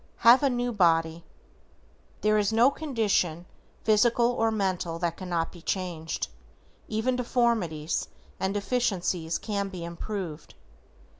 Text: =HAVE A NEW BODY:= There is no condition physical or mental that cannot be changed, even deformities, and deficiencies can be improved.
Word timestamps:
=HAVE 0.21 0.41
A 0.41 0.49
NEW 0.49 0.71
BODY:= 0.71 1.23
There 2.21 2.39
is 2.39 2.51
no 2.51 2.71
condition 2.71 3.45
physical 3.83 4.31
or 4.31 4.49
mental 4.49 4.97
that 4.97 5.15
cannot 5.15 5.51
be 5.51 5.61
changed, 5.61 6.27
even 6.87 7.15
deformities, 7.15 8.07
and 8.39 8.51
deficiencies 8.51 9.37
can 9.37 9.69
be 9.69 9.85
improved. 9.85 10.55